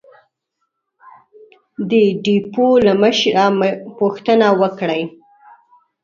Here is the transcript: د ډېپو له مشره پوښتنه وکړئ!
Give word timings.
د 1.89 1.91
ډېپو 2.23 2.67
له 2.85 2.93
مشره 3.01 3.45
پوښتنه 3.97 4.47
وکړئ! 4.61 5.01